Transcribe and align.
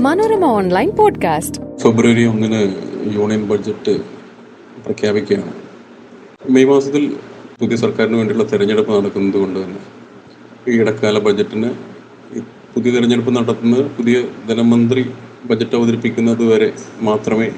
Manorama 0.00 0.44
online 0.44 0.90
podcast. 0.90 1.60
ഫെബ്രുവരി 1.82 2.24
ഒന്നിന് 2.24 2.60
union 3.14 3.48
budget 3.48 4.00
പ്രഖ്യാപിക്കുകയാണ്. 4.84 5.52
May 6.50 6.66
മാസത്തിൽ 6.66 7.16
പുതിയ 7.60 7.76
സർക്കാരിന് 7.76 8.16
വേണ്ടിയുള്ള 8.16 8.44
തെരഞ്ഞെടുപ്പ് 8.44 8.92
നടക്കുന്നത് 8.92 9.38
കൊണ്ട് 9.40 9.58
തന്നെ 9.64 9.80
ഈ 10.68 10.80
ഇടക്കാല 10.80 11.18
ബഡ്ജറ്റിന് 11.18 11.70
പുതിയ 12.74 12.92
തെരഞ്ഞെടുപ്പ് 12.92 13.36
നടത്തുന്നത് 13.36 13.82
പുതിയ 13.82 14.22
ധനമന്ത്രി 14.48 15.04
ബഡ്ജറ്റ് 15.44 15.76
അവതരിപ്പിക്കുന്നത് 15.76 16.42
വരെ 16.42 16.72
മാത്രമേ 17.00 17.48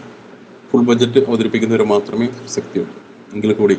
ഫുൾ 0.72 0.84
ബഡ്ജറ്റ് 0.84 1.18
അവതരിപ്പിക്കുന്നവരെ 1.18 1.84
മാത്രമേ 1.84 2.26
പ്രസക്തിയുള്ളൂ 2.26 2.94
എങ്കിൽ 3.34 3.52
കൂടി 3.52 3.76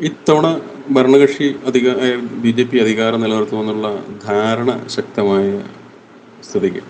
ഇത്തവണ 0.00 0.46
ഭരണകക്ഷി 0.90 1.46
അധിക 1.66 1.88
ബി 2.42 2.50
ജെ 2.50 2.64
പി 2.64 2.76
അധികാരം 2.78 3.20
നിലനിർത്തുമെന്നുള്ള 3.20 3.88
ധാരണ 4.24 4.70
ശക്തമായ 4.88 5.48
സ്ഥിതിക്ക് 6.42 6.82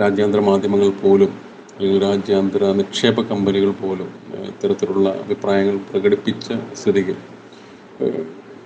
രാജ്യാന്തര 0.00 0.40
മാധ്യമങ്ങൾ 0.40 0.90
പോലും 1.02 1.30
അല്ലെങ്കിൽ 1.70 2.00
രാജ്യാന്തര 2.02 2.64
നിക്ഷേപ 2.72 3.20
കമ്പനികൾ 3.20 3.70
പോലും 3.72 4.08
ഇത്തരത്തിലുള്ള 4.48 5.08
അഭിപ്രായങ്ങൾ 5.22 5.76
പ്രകടിപ്പിച്ച 5.90 6.48
സ്ഥിതിക്ക് 6.74 7.16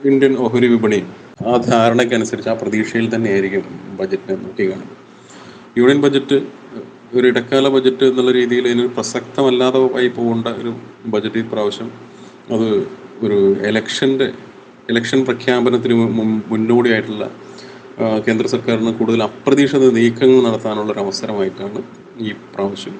ഇന്ത്യൻ 0.04 0.34
ഓഹരി 0.38 0.68
വിപണി 0.68 1.00
ആ 1.46 1.54
ധാരണയ്ക്കനുസരിച്ച് 1.66 2.50
ആ 2.50 2.54
പ്രതീക്ഷയിൽ 2.54 3.08
തന്നെയായിരിക്കും 3.14 3.64
ബജറ്റിനെ 3.96 4.36
നോക്കി 4.36 4.66
കാണുന്നത് 4.66 4.96
യൂണിയൻ 5.76 6.00
ബജറ്റ് 6.00 6.38
ഒരു 7.14 7.24
ഇടക്കാല 7.28 7.66
ബജറ്റ് 7.68 8.04
എന്നുള്ള 8.04 8.32
രീതിയിൽ 8.32 8.64
ഇതിന് 8.66 8.88
പ്രസക്തമല്ലാതെ 8.88 9.80
ആയി 9.96 10.08
പോകേണ്ട 10.08 10.48
ഒരു 10.60 10.72
ബജറ്റ് 11.06 11.42
പ്രാവശ്യം 11.52 11.90
അത് 12.52 12.68
ഒരു 13.24 13.38
എലക്ഷന്റെ 13.68 14.26
ഇലക്ഷൻ 14.90 15.20
പ്രഖ്യാപനത്തിന് 15.24 15.94
മുന്നോടിയായിട്ടുള്ള 16.50 17.24
കേന്ദ്ര 18.26 18.46
സർക്കാരിന് 18.46 18.92
കൂടുതൽ 18.98 19.20
അപ്രതീക്ഷിത 19.22 19.86
നീക്കങ്ങൾ 19.96 20.38
നടത്താനുള്ള 20.48 20.90
ഒരു 20.92 21.00
അവസരമായിട്ടാണ് 21.04 21.80
ഈ 22.26 22.32
പ്രാവശ്യം. 22.52 22.94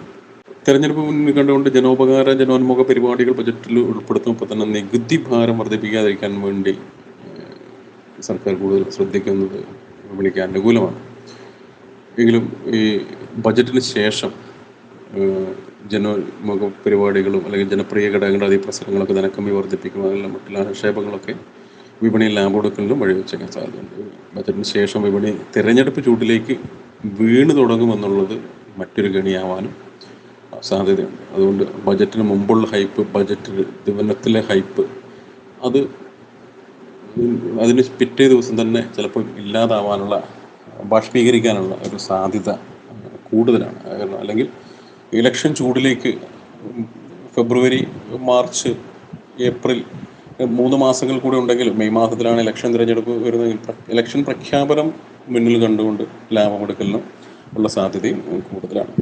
തെരഞ്ഞെടുപ്പ് 0.67 1.03
മുന്നിൽ 1.09 1.35
കണ്ടുകൊണ്ട് 1.37 1.69
ജനോപകാര 1.77 2.33
ജനോന്മുഖ 2.41 2.83
പരിപാടികൾ 2.89 3.35
ബജറ്റിൽ 3.41 3.77
ഉൾപ്പെടുത്തുമ്പോൾ 3.91 4.49
തന്നെ 4.53 4.67
നികുതി 4.77 5.17
ഭാരം 5.29 5.59
വർദ്ധിപ്പിക്കാതിരിക്കാൻ 5.61 6.33
വേണ്ടി 6.47 6.75
സർക്കാർ 8.29 8.55
കൂടുതൽ 8.63 8.83
ശ്രദ്ധിക്കുന്നത് 8.97 9.59
വിപണിക്ക് 10.09 10.41
അനുകൂലമാണ്. 10.47 10.99
എങ്കിലും 12.21 12.45
ഈ 12.77 12.83
ബജറ്റിന് 13.47 13.83
ശേഷം 13.97 14.31
ജനോന്മുഖ 15.93 16.69
പരിപാടികളും 16.85 17.43
അല്ലെങ്കിൽ 17.47 17.69
ജനപ്രിയ 17.75 18.07
ഘടകങ്ങളുടെ 18.15 18.47
അതിപ്രസരങ്ങളൊക്കെ 18.47 19.15
ധനക്കമ്മി 19.19 19.51
വർദ്ധിപ്പിക്കും. 19.51 20.01
അതിലുള്ള 20.07 20.29
മറ്റുള്ള 20.35 20.65
നിക്ഷേപങ്ങളൊക്കെ 20.69 21.35
വിപണിയിൽ 22.03 22.39
വഴി 22.39 22.95
വഴിവെച്ചേക്കാൻ 23.03 23.51
സാധ്യതയുണ്ട്. 23.57 23.97
ബജറ്റിന് 24.37 24.69
ശേഷം 24.77 25.03
വിപണി 25.03 25.31
തിരഞ്ഞെടുപ്പ് 25.57 26.05
ചൂട്ടിലേക്ക് 26.05 26.57
വീണ് 27.21 27.53
തുടങ്ങുമെന്നുള്ളത് 27.57 28.37
മറ്റൊരു 28.81 29.09
ഗണിയാവാനും 29.17 29.75
സാധ്യതയുണ്ട്. 30.63 31.23
അതുകൊണ്ട് 31.35 31.65
ബജറ്റിന് 31.87 32.25
മുമ്പുള്ള 32.31 32.67
ഹൈപ്പ് 32.75 33.03
ബജറ്റ് 33.15 33.65
ദിവനത്തിലെ 33.89 34.41
ഹൈപ്പ് 34.51 34.85
അത് 35.67 35.81
അതിന് 37.63 37.83
പിറ്റേ 38.01 38.25
ദിവസം 38.29 38.55
തന്നെ 38.61 38.81
ചിലപ്പോൾ 38.97 39.23
ഇല്ലാതാവാനുള്ള 39.43 40.17
ബാഷ്പീകരിക്കാനുള്ള 40.93 41.75
ഒരു 41.89 41.99
സാധ്യത 42.09 42.51
കൂടുതലാണ്. 43.31 43.79
കാരണം 43.87 44.19
അല്ലെങ്കിൽ 44.19 44.49
ഇലക്ഷൻ 45.13 45.55
ചൂടിലേക്ക് 45.55 46.11
ഫെബ്രുവരി 47.35 47.81
മാർച്ച് 48.21 48.71
ഏപ്രിൽ 49.41 49.79
മൂന്ന് 50.59 50.77
മാസങ്ങൾ 50.77 51.17
കൂടെ 51.19 51.37
ഉണ്ടെങ്കിലും 51.37 51.79
മെയ് 51.79 51.91
മാസത്തിലാണ് 51.91 52.41
ഇലക്ഷൻ 52.41 52.69
തിരഞ്ഞെടുപ്പ് 52.75 53.13
വരുന്നതെങ്കിൽ 53.25 53.93
ഇലക്ഷൻ 53.93 54.21
പ്രഖ്യാപനം 54.25 54.89
മുന്നിൽ 55.29 55.57
കണ്ടുകൊണ്ട് 55.63 56.05
ലാഭമെടുക്കലിനും 56.33 57.03
ഉള്ള 57.57 57.69
സാധ്യതയും 57.69 58.19
കൂടുതലാണ്. 58.51 58.93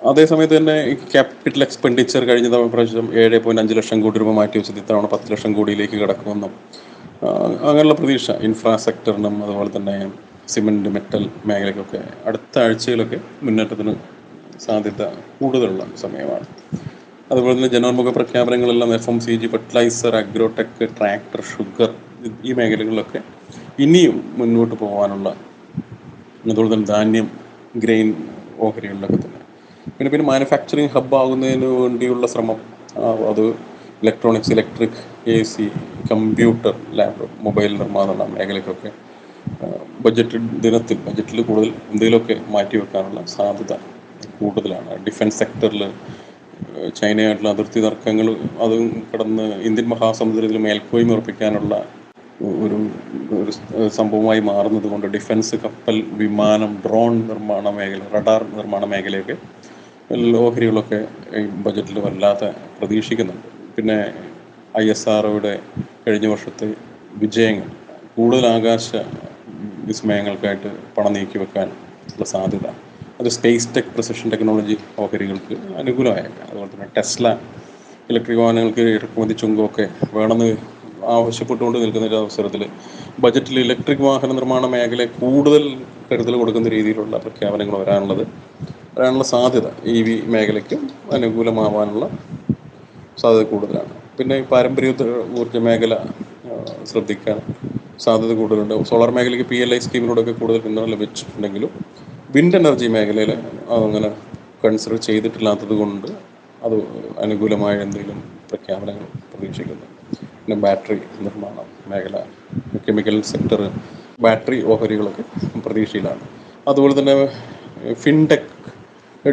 അതേസമയത്ത് 0.00 0.56
തന്നെ 0.56 0.76
ക്യാപിറ്റൽ 1.12 1.62
എക്സ്പെൻഡിച്ചർ 1.62 2.24
കഴിഞ്ഞ 2.24 2.48
തവണ 2.48 2.68
പ്രാവശ്യം 2.74 3.06
ഏഴ് 3.14 3.38
പോയിന്റ് 3.38 3.62
അഞ്ച് 3.62 3.74
ലക്ഷം 3.74 4.00
കോടി 4.02 4.18
രൂപ 4.18 4.32
മാറ്റി 4.32 4.58
വെച്ചത് 4.58 4.78
ഇത്തവണ 4.78 5.06
പത്ത് 5.06 5.32
ലക്ഷം 5.32 5.52
കോടിയിലേക്ക് 5.52 5.96
കിടക്കുമെന്നും 6.02 6.52
അങ്ങനെയുള്ള 7.68 7.94
പ്രതീക്ഷ 7.94 8.30
ഇൻഫ്രാ 8.30 8.74
അതുപോലെ 9.42 9.70
തന്നെ 9.76 9.96
സിമെന്റ് 10.48 10.88
മെറ്റൽ 10.88 11.22
മേഖലയ്ക്കൊക്കെ 11.46 12.02
അടുത്ത 12.26 12.58
ആഴ്ചയിലൊക്കെ 12.58 13.20
മുന്നേറ്റത്തിന് 13.42 13.94
സാധ്യത 14.64 15.02
കൂടുതലുള്ള 15.38 15.82
സമയമാണ്. 16.04 16.46
അതുപോലെ 17.30 17.54
തന്നെ 17.56 17.70
ജനോന്മുഖ 17.74 18.08
പ്രഖ്യാപനങ്ങളെല്ലാം 18.16 18.90
F 18.96 19.08
M 19.12 19.18
C 19.24 19.34
G 19.40 19.48
fertilizer 19.54 20.14
agrotech 20.20 20.82
tractor 20.98 21.40
sugar 21.52 21.90
ഈ 22.48 22.52
മേഖലകളിലൊക്കെ 22.58 23.20
ഇനിയും 23.84 24.16
മുന്നോട്ട് 24.40 24.74
പോകാനുള്ള 24.82 25.28
അതുപോലെ 26.44 26.68
തന്നെ 26.72 26.88
ധാന്യം 26.94 27.26
ഗ്രെയിൻ 27.82 28.08
ഓഹരികളിലൊക്കെ 28.66 29.18
തന്നെ. 29.24 29.40
പിന്നെ 29.96 30.08
പിന്നെ 30.12 30.26
മാനുഫാക്ചറിങ് 30.32 30.92
ഹബ് 30.94 31.16
ആകുന്നതിന് 31.20 31.68
വേണ്ടിയുള്ള 31.80 32.26
ശ്രമം. 32.34 32.58
അത് 33.30 33.44
electronics 34.02 34.52
electric 34.54 34.98
A 35.34 35.36
C 35.52 35.66
computer 36.10 36.74
laptop 36.98 37.36
mobile 37.46 37.72
നിർമ്മാണമുള്ള 37.82 38.24
മേഖലയ്ക്കൊക്കെ 38.36 38.90
ബജറ്റ് 40.04 40.38
ദിനത്തിൽ 40.64 40.98
ബജറ്റിൽ 41.06 41.40
കൂടുതൽ 41.48 41.68
എന്തെങ്കിലുമൊക്കെ 41.92 42.36
മാറ്റിവെക്കാനുള്ള 42.54 43.20
സാധ്യത 43.36 43.74
കൂടുതലാണ്. 44.38 44.90
ഡിഫൻസ് 45.06 45.38
സെക്ടറിൽ 45.38 45.82
ചൈനയായിട്ടുള്ള 46.98 47.50
അതിർത്തി 47.50 47.80
തർക്കങ്ങൾ 47.80 48.26
അതും 48.64 48.84
കടന്ന് 49.10 49.46
ഇന്ത്യൻ 49.68 49.86
മഹാസമുദ്രത്തിൽ 49.94 50.58
മേൽക്കോയ്മ 50.66 51.14
ഉറപ്പിക്കാനുള്ള 51.16 51.74
ഒരു 52.64 52.78
ഒരു 53.36 53.52
സംഭവമായി 53.98 54.40
മാറുന്നത് 54.40 54.86
കൊണ്ട് 54.86 55.06
ഡിഫൻസ് 55.06 55.56
കപ്പൽ 55.56 55.96
വിമാനം 56.20 56.72
ഡ്രോൺ 56.84 57.14
നിർമ്മാണ 57.28 57.70
മേഖല 57.78 58.02
റഡാർ 58.14 58.42
നിർമ്മാണ 58.56 58.84
മേഖലയൊക്കെ 58.84 59.36
ഓഹരികളൊക്കെ 60.40 60.98
ഈ 61.36 61.42
ബജറ്റിൽ 61.64 61.96
വല്ലാതെ 61.98 62.48
പ്രതീക്ഷിക്കുന്നുണ്ട്. 62.78 63.46
പിന്നെ 63.76 63.98
ഐ 64.78 64.84
എസ് 64.90 65.08
ആർഒയുടെ 65.08 65.52
കഴിഞ്ഞ 66.04 66.26
വർഷത്തെ 66.26 66.66
വിജയങ്ങൾ 67.16 67.68
കൂടുതൽ 68.16 68.46
ആകാശ 68.46 68.88
വിസ്മയങ്ങൾക്കായിട്ട് 69.88 70.70
പണം 70.96 71.12
നീക്കി 71.12 71.38
വെക്കാൻ 71.38 71.68
ഉള്ള 72.14 72.26
സാധ്യത 72.34 72.68
അത് 73.20 73.28
സ്പേസ് 73.36 73.68
ടെക് 73.74 73.90
പ്രസിഷൻ 73.94 74.26
ടെക്നോളജി 74.32 74.74
ഓഹരികൾക്ക് 75.02 75.54
അനുകൂലമായേക്കാം. 75.80 76.46
അതുപോലെ 76.48 76.70
തന്നെ 76.72 76.88
ടെസ്ല 76.96 77.26
ഇലക്ട്രിക് 78.10 78.40
വാഹനങ്ങൾക്ക് 78.40 78.84
ഇറക്കുമതി 78.96 79.34
ചുങ്കമൊക്കെ 79.42 79.84
വേണമെന്ന് 80.16 80.48
ആവശ്യപ്പെട്ടുകൊണ്ട് 81.14 81.78
നിൽക്കുന്ന 81.82 82.06
ഒരു 82.10 82.18
അവസരത്തിൽ 82.22 82.62
ബജറ്റിൽ 83.24 83.58
ഇലക്ട്രിക് 83.64 84.04
വാഹന 84.08 84.30
നിർമ്മാണ 84.38 84.64
മേഖല 84.74 85.04
കൂടുതൽ 85.20 85.64
കരുതൽ 86.10 86.34
കൊടുക്കുന്ന 86.40 86.68
രീതിയിലുള്ള 86.76 87.16
പ്രഖ്യാപനങ്ങൾ 87.24 87.76
വരാനുള്ളത് 87.82 88.24
വരാനുള്ള 88.96 89.24
സാധ്യത 89.32 89.68
ഇ 89.94 89.96
വി 90.06 90.14
മേഖലയ്ക്കും 90.34 90.82
അനുകൂലമാവാനുള്ള 91.16 92.04
സാധ്യത 93.22 93.44
കൂടുതലാണ്. 93.52 93.90
പിന്നെ 94.18 94.36
പാരമ്പര്യ 94.52 94.90
ഊർജ 95.40 95.56
മേഖല 95.66 95.94
ശ്രദ്ധിക്കാൻ 96.90 97.38
സാധ്യത 98.04 98.32
കൂടുതലുണ്ട്. 98.40 98.74
സോളാർ 98.90 99.10
മേഖലയ്ക്ക് 99.16 99.46
പി 99.52 99.58
എൽ 99.64 99.70
ഐ 99.74 99.80
സ്കീമിലൂടെയൊക്കെ 99.86 100.34
കൂടുതൽ 100.40 100.60
പിന്തുണ 100.66 100.86
ലഭിച്ചിട്ടുണ്ടെങ്കിലും 100.94 101.70
വിൻഡ് 102.34 102.56
എനർജി 102.58 102.86
മേഖലയിൽ 102.94 103.30
അതങ്ങനെ 103.74 104.08
കൺസിഡർ 104.62 104.96
ചെയ്തിട്ടില്ലാത്തത് 105.06 105.74
കൊണ്ട് 105.80 106.08
അത് 106.62 106.76
അനുകൂലമായ 107.24 107.74
എന്തെങ്കിലും 107.84 108.18
പ്രഖ്യാപനങ്ങൾ 108.50 109.04
പ്രതീക്ഷിക്കുന്നു. 109.32 109.86
പിന്നെ 110.40 110.56
ബാറ്ററി 110.64 110.96
നിർമ്മാണ 111.26 111.56
മേഖല 111.90 112.16
കെമിക്കൽ 112.86 113.16
സെക്ടർ 113.32 113.60
ബാറ്ററി 114.18 114.58
ഓഹരികളൊക്കെ 114.72 115.24
പ്രതീക്ഷയിലാണ്. 115.66 116.22
അതുപോലെ 116.66 116.94
തന്നെ 116.98 117.14
ഫിൻടെക് 118.04 118.50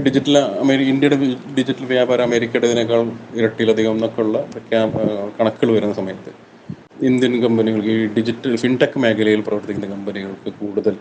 ഡിജിറ്റൽ 0.05 0.35
അമേരിക്ക 0.63 0.89
ഇന്ത്യയുടെ 0.93 1.17
ഡിജിറ്റൽ 1.57 1.85
വ്യാപാരം 1.91 2.25
അമേരിക്കയുടേതിനേക്കാൾ 2.29 3.01
ഇരട്ടിയിലധികം 3.39 3.93
എന്നൊക്കെയുള്ള 3.97 4.37
കണക്കുകൾ 5.39 5.71
വരുന്ന 5.77 5.95
സമയത്ത് 6.01 6.31
ഇന്ത്യൻ 7.09 7.33
കമ്പനികൾക്ക് 7.43 7.93
ഈ 7.95 8.05
ഡിജിറ്റൽ 8.17 8.53
ഫിൻടെക് 8.63 8.97
മേഖലയിൽ 9.03 9.41
പ്രവർത്തിക്കുന്ന 9.47 9.87
കമ്പനികൾക്ക് 9.93 10.51
കൂടുതൽ 10.61 10.95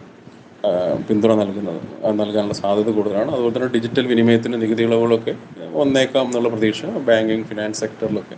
പിന്തുണ 1.08 1.32
നൽകുന്നത്. 1.42 1.80
നൽകാനുള്ള 2.20 2.54
സാധ്യത 2.54 2.90
കൂടുതലാണ്. 2.98 3.30
അതുപോലെ 3.34 3.54
തന്നെ 3.56 3.70
ഡിജിറ്റൽ 3.76 4.06
വിനിമയത്തിന് 4.12 4.56
നികുതി 4.62 4.82
ഇളവുകളൊക്കെ 4.88 5.34
വന്നേക്കാം 5.80 6.26
എന്നുള്ള 6.26 6.48
പ്രതീക്ഷ 6.48 6.82
ബാങ്കിങ് 7.08 7.46
ഫിനാൻസ് 7.50 7.80
സെക്ടറിലൊക്കെ 7.82 8.36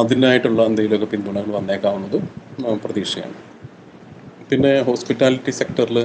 അതിനായിട്ടുള്ള 0.00 0.60
എന്തെങ്കിലുമൊക്കെ 0.68 1.08
പിന്തുണകൾ 1.14 1.50
വന്നേക്കാവുന്നത് 1.58 2.16
പ്രതീക്ഷയാണ്. 2.84 3.36
പിന്നെ 4.50 4.72
ഹോസ്പിറ്റാലിറ്റി 4.88 5.52
സെക്ടറിൽ 5.60 5.98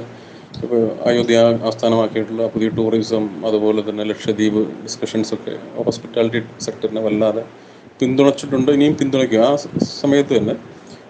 അയോധ്യ 1.09 1.37
ആസ്ഥാനമാക്കിയിട്ടുള്ള 1.69 2.43
പുതിയ 2.53 2.69
ടൂറിസം 2.77 3.23
അതുപോലെ 3.47 3.81
തന്നെ 3.89 4.03
ലക്ഷദ്വീപ് 4.11 4.61
ഡിസ്കഷൻസൊക്കെ 4.83 5.53
ഹോസ്പിറ്റാലിറ്റി 5.77 6.41
സെക്ടറിനെ 6.65 7.01
വല്ലാതെ 7.07 7.43
പിന്തുണച്ചിട്ടുണ്ട്. 8.01 8.69
ഇനിയും 8.77 8.95
പിന്തുണയ്ക്കും. 9.01 9.43
ആ 9.47 9.51
സമയത്ത് 10.01 10.33
തന്നെ 10.37 10.55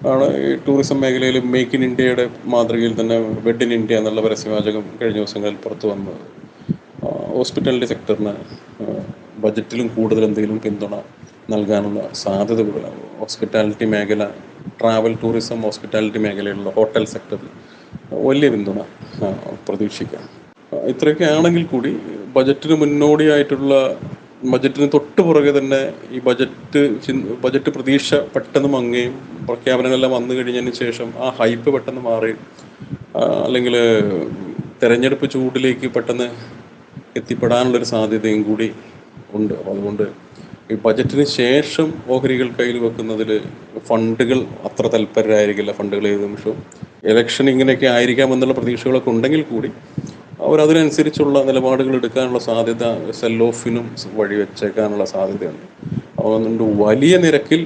ആണ് 0.09 0.27
ഈ 0.43 0.51
ടൂറിസം 0.65 0.97
മേഖലയിൽ 1.01 1.37
മേക്ക് 1.53 1.75
ഇൻ 1.77 1.83
ഇന്ത്യയുടെ 1.87 2.23
മാതൃകയിൽ 2.53 2.93
തന്നെ 2.99 3.17
വെഡ് 3.45 3.63
ഇൻ 3.65 3.71
ഇന്ത്യ 3.77 3.99
എന്നുള്ള 4.01 4.21
പരസ്യവാചകം 4.21 4.85
കഴിഞ്ഞ 4.99 5.17
ദിവസങ്ങളിൽ 5.19 5.57
പുറത്തു 5.65 5.87
വന്നത്. 5.87 6.21
ഹോസ്പിറ്റാലിറ്റി 7.35 7.87
സെക്ടറിന് 7.91 8.33
ബജറ്റിലും 9.43 9.87
കൂടുതൽ 9.97 10.23
എന്തെങ്കിലും 10.29 10.57
പിന്തുണ 10.65 10.95
നൽകാനുള്ള 11.53 12.01
സാധ്യത 12.23 12.59
കൂടുതലാണ്. 12.67 13.01
ഹോസ്പിറ്റാലിറ്റി 13.19 13.85
മേഖല 13.93 14.25
ട്രാവൽ 14.79 15.13
ടൂറിസം 15.21 15.61
ഹോസ്പിറ്റാലിറ്റി 15.67 16.19
മേഖലയിലുള്ള 16.25 16.71
ഹോട്ടൽ 16.77 17.05
സെക്ടറിൽ 17.13 17.49
വലിയ 18.27 18.49
പിന്തുണ 18.49 18.79
പ്രതീക്ഷിക്കാം. 19.67 20.23
ഇത്രയൊക്കെ 20.91 21.25
ആണെങ്കിൽ 21.37 21.63
കൂടി 21.73 21.91
ബജറ്റിന് 22.35 22.75
മുന്നോടിയായിട്ടുള്ള 22.81 23.73
ബജറ്റിന് 24.49 24.87
തൊട്ട് 24.93 25.21
പുറകെ 25.21 25.51
തന്നെ 25.57 25.79
ഈ 26.11 26.19
ബജറ്റ് 26.19 26.81
ബജറ്റ് 27.43 27.69
പ്രതീക്ഷ 27.69 28.13
പെട്ടെന്ന് 28.33 28.69
മങ്ങുകയും 28.69 29.13
പ്രഖ്യാപനങ്ങളെല്ലാം 29.47 30.11
വന്നു 30.11 30.33
കഴിഞ്ഞതിന് 30.33 30.73
ശേഷം 30.73 31.09
ആ 31.17 31.29
ഹൈപ്പ് 31.39 31.69
പെട്ടെന്ന് 31.73 32.01
മാറി. 32.01 32.33
അല്ലെങ്കിൽ 33.45 33.75
തെരഞ്ഞെടുപ്പ് 34.83 35.29
ചൂടിലേക്ക് 35.29 35.87
പെട്ടെന്ന് 35.87 36.27
എത്തിപ്പെടാനുള്ളൊരു 37.19 37.87
സാധ്യതയും 37.93 38.43
കൂടി 38.43 38.67
ഉണ്ട്. 39.33 39.53
അപ്പോൾ 39.53 39.71
അതുകൊണ്ട് 39.71 40.05
ഈ 40.71 40.75
ബജറ്റിന് 40.85 41.25
ശേഷം 41.25 41.87
ഓഹരികൾ 42.09 42.47
കയ്യിൽ 42.59 42.77
വെക്കുന്നതിൽ 42.77 43.31
ഫണ്ടുകൾ 43.89 44.39
അത്ര 44.67 44.87
തൽപരരായിരിക്കില്ല 44.87 45.71
ഫണ്ടുകൾ 45.71 46.07
ഏത്. 46.07 46.21
നിമിഷവും 46.27 46.57
ഇലക്ഷൻ 47.11 47.49
ഇങ്ങനെയൊക്കെ 47.49 47.85
ആയിരിക്കാമെന്നുള്ള 47.85 48.53
പ്രതീക്ഷകളൊക്കെ 48.53 49.09
ഉണ്ടെങ്കിൽ 49.09 49.41
കൂടി 49.41 49.69
അവർ 50.45 50.57
അതിനനുസരിച്ചുള്ള 50.65 51.43
നിലപാടുകൾ 51.49 51.93
എടുക്കാനുള്ള 51.99 52.39
സാധ്യത 52.47 52.85
സെൽ 53.19 53.43
ഓഫിനും 53.47 53.85
വഴിവെച്ചേക്കാനുള്ള 54.19 55.05
സാധ്യതയുണ്ട്. 55.13 55.65
അതുകൊണ്ട് 56.19 56.63
വലിയ 56.83 57.17
നിരക്കിൽ 57.25 57.61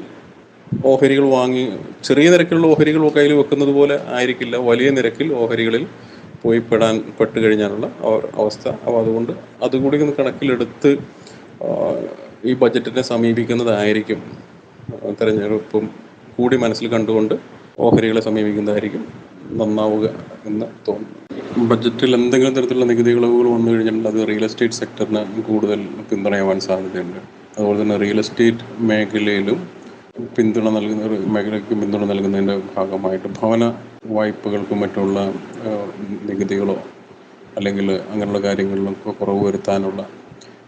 ഓഹരികൾ 0.91 1.25
വാങ്ങി 1.37 1.63
ചെറിയ 2.07 2.27
നിരക്കിലുള്ള 2.33 2.67
ഓഹരികൾ 2.73 3.01
കയ്യിൽ 3.17 3.33
വെക്കുന്നത് 3.33 3.71
പോലെ 3.77 3.95
ആയിരിക്കില്ല. 4.17 4.55
വലിയ 4.69 4.89
നിരക്കിൽ 4.97 5.27
ഓഹരികളിൽ 5.33 5.83
പോയി 6.43 6.59
പെടാൻ 6.59 6.95
പെട്ട് 7.19 7.37
കഴിഞ്ഞാലുള്ള 7.43 7.85
അവസ്ഥ. 8.41 8.65
അപ്പോൾ 8.85 8.99
അതുകൊണ്ട് 9.03 9.33
അതുകൂടി 9.63 10.01
ഒന്ന് 10.05 10.15
കണക്കിലെടുത്ത് 10.19 10.91
ഈ 12.49 12.53
ബജറ്റിനെ 12.53 13.01
സമീപിക്കുന്നതായിരിക്കും. 13.11 14.21
തെരഞ്ഞെടുപ്പും 15.19 15.85
കൂടി 16.37 16.57
മനസ്സിൽ 16.57 16.87
കണ്ടുകൊണ്ട് 16.95 17.35
ഓഹരികളെ 17.85 18.21
സമീപിക്കുന്നതായിരിക്കും 18.21 19.05
നന്നാവുക 19.61 20.05
എന്ന് 20.49 20.67
തോന്നുന്നു. 20.87 21.21
ബജറ്റിൽ 21.57 22.15
എന്തെങ്കിലും 22.15 22.55
തരത്തിലുള്ള 22.55 22.85
നികുതി 22.85 23.11
ഇളവുകൾ 23.11 23.49
വന്നു 23.49 23.71
കഴിഞ്ഞാൽ 23.71 24.07
അത് 24.07 24.27
റിയൽ 24.27 24.43
എസ്റ്റേറ്റ് 24.43 24.75
സെക്ടറിന് 24.75 25.43
കൂടുതൽ 25.43 25.87
പിന്തുണയാവാൻ 26.11 26.59
സാധ്യതയുണ്ട്. 26.59 27.17
അതുപോലെ 27.57 27.81
തന്നെ 27.81 27.97
റിയൽ 27.97 28.17
എസ്റ്റേറ്റ് 28.17 28.57
മേഖലയിലും 28.79 29.69
പിന്തുണ 30.37 30.69
നൽകുന്ന 30.69 31.05
മേഖലയ്ക്ക് 31.05 31.69
പിന്തുണ 31.69 32.05
നൽകുന്നതിന്റെ 32.05 32.61
ഭാഗമായിട്ട് 32.77 33.27
ഭവന 33.41 33.73
വായ്പകൾക്കും 34.05 34.79
മറ്റുള്ള 34.79 35.33
നികുതികളോ 36.23 36.83
അല്ലെങ്കിൽ 37.57 37.91
അങ്ങനെയുള്ള 37.91 38.39
കാര്യങ്ങളിലൊക്കെ 38.39 39.09
കുറവ് 39.09 39.45
വരുത്താനുള്ള 39.45 40.07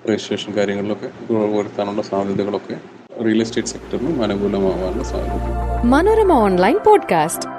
രജിസ്ട്രേഷൻ 0.10 0.54
കാര്യങ്ങളിലൊക്കെ 0.54 1.08
കുറവ് 1.30 1.58
വരുത്താനുള്ള 1.58 2.02
സാധ്യതകളൊക്കെ 2.02 2.78
റിയൽ 3.24 3.42
എസ്റ്റേറ്റ് 3.42 3.70
സെക്ടറിനും 3.70 4.24
അനുകൂലമാവാനുള്ള 4.24 5.04
സാധ്യത. 5.04 5.86
Manorama 5.86 6.32
online 6.32 6.78
podcast 6.86 7.57